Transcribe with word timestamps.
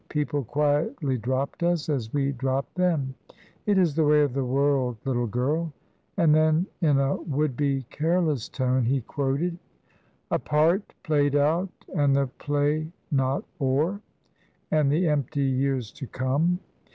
People 0.09 0.43
quietly 0.43 1.15
dropped 1.15 1.61
us, 1.61 1.87
as 1.87 2.11
we 2.11 2.31
dropped 2.31 2.73
them. 2.73 3.13
It 3.67 3.77
is 3.77 3.93
the 3.93 4.03
way 4.03 4.23
of 4.23 4.33
the 4.33 4.43
world, 4.43 4.97
little 5.05 5.27
girl." 5.27 5.71
And 6.17 6.33
then 6.33 6.65
in 6.81 6.97
a 6.97 7.17
would 7.17 7.55
be 7.55 7.83
careless 7.91 8.49
tone, 8.49 8.83
he 8.83 9.01
quoted, 9.01 9.59
"A 10.31 10.39
part 10.39 10.95
played 11.03 11.35
out, 11.35 11.69
and 11.93 12.15
the 12.15 12.25
play 12.39 12.91
not 13.11 13.43
o'er, 13.61 14.01
And 14.71 14.91
the 14.91 15.07
empty 15.07 15.43
years 15.45 15.91
to 15.91 16.07
come! 16.07 16.57